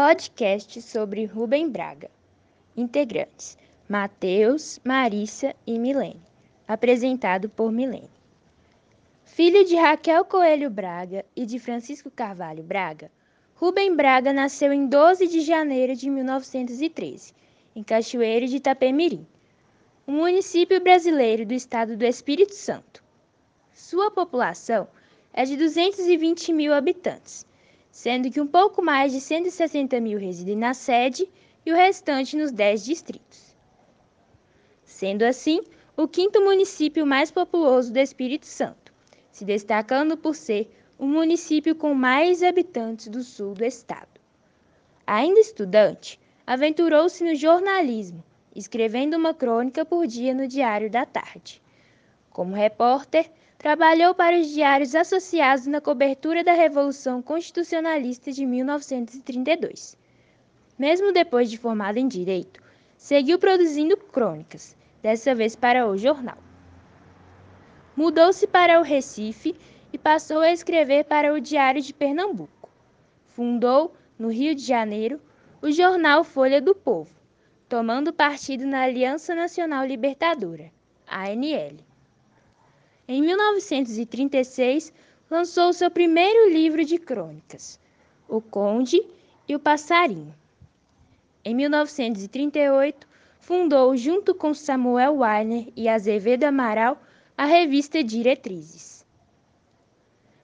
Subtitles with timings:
[0.00, 2.08] Podcast sobre Rubem Braga.
[2.76, 3.58] Integrantes:
[3.88, 6.22] Mateus, Marícia e Milene.
[6.68, 8.08] Apresentado por Milene.
[9.24, 13.10] Filho de Raquel Coelho Braga e de Francisco Carvalho Braga,
[13.56, 17.34] Rubem Braga nasceu em 12 de janeiro de 1913,
[17.74, 19.26] em Cachoeiro de Itapemirim,
[20.06, 23.02] um município brasileiro do estado do Espírito Santo.
[23.74, 24.86] Sua população
[25.32, 27.47] é de 220 mil habitantes
[27.98, 31.28] sendo que um pouco mais de 160 mil residem na sede
[31.66, 33.56] e o restante nos 10 distritos.
[34.84, 35.60] Sendo assim,
[35.96, 38.94] o quinto município mais populoso do Espírito Santo,
[39.32, 44.20] se destacando por ser o município com mais habitantes do sul do estado.
[45.04, 48.22] Ainda estudante, aventurou-se no jornalismo,
[48.54, 51.60] escrevendo uma crônica por dia no Diário da Tarde.
[52.30, 59.98] Como repórter, Trabalhou para os diários associados na cobertura da Revolução Constitucionalista de 1932.
[60.78, 62.62] Mesmo depois de formado em Direito,
[62.96, 66.38] seguiu produzindo crônicas, dessa vez para o jornal.
[67.96, 69.56] Mudou-se para o Recife
[69.92, 72.70] e passou a escrever para o Diário de Pernambuco.
[73.26, 75.20] Fundou, no Rio de Janeiro,
[75.60, 77.10] o jornal Folha do Povo,
[77.68, 80.70] tomando partido na Aliança Nacional Libertadora,
[81.08, 81.87] ANL.
[83.10, 84.92] Em 1936,
[85.30, 87.80] lançou seu primeiro livro de crônicas,
[88.28, 89.02] O Conde
[89.48, 90.34] e o Passarinho.
[91.42, 93.08] Em 1938,
[93.40, 97.00] fundou, junto com Samuel Weiner e Azevedo Amaral,
[97.34, 99.06] a revista Diretrizes.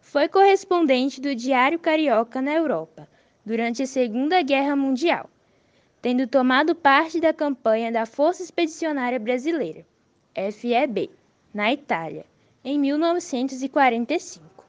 [0.01, 3.07] Foi correspondente do Diário Carioca na Europa
[3.45, 5.29] durante a Segunda Guerra Mundial,
[6.01, 9.85] tendo tomado parte da campanha da Força Expedicionária Brasileira,
[10.35, 11.11] FEB,
[11.53, 12.25] na Itália
[12.65, 14.65] em 1945.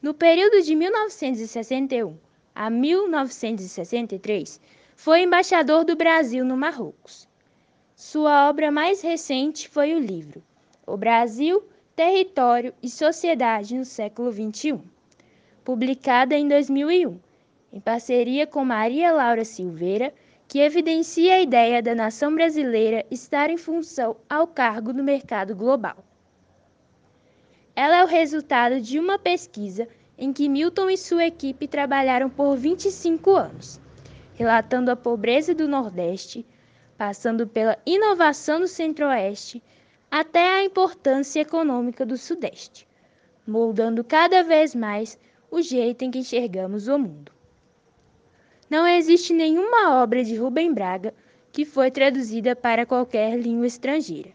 [0.00, 2.16] No período de 1961
[2.54, 4.60] a 1963,
[4.94, 7.28] foi embaixador do Brasil no Marrocos.
[7.96, 10.40] Sua obra mais recente foi o livro
[10.86, 11.64] O Brasil,
[11.96, 14.80] Território e Sociedade no século XXI,
[15.64, 17.18] publicada em 2001,
[17.72, 20.14] em parceria com Maria Laura Silveira,
[20.46, 26.09] que evidencia a ideia da nação brasileira estar em função ao cargo no mercado global.
[27.74, 29.88] Ela é o resultado de uma pesquisa
[30.18, 33.80] em que Milton e sua equipe trabalharam por 25 anos,
[34.34, 36.44] relatando a pobreza do Nordeste,
[36.98, 39.62] passando pela inovação do Centro-Oeste
[40.10, 42.86] até a importância econômica do Sudeste,
[43.46, 45.18] moldando cada vez mais
[45.50, 47.32] o jeito em que enxergamos o mundo.
[48.68, 51.14] Não existe nenhuma obra de Rubem Braga
[51.50, 54.30] que foi traduzida para qualquer língua estrangeira.